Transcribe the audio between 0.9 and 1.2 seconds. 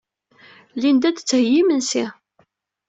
ad